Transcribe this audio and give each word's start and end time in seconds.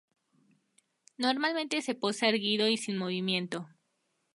Normalmente 1.17 1.83
se 1.83 1.93
posa 1.93 2.27
erguido 2.27 2.67
y 2.67 2.75
sin 2.77 2.97
movimiento. 2.97 3.69